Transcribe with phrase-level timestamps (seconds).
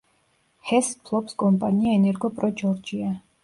[0.69, 3.17] ჰესს ფლობს კომპანია ენერგო-პრო ჯორჯია.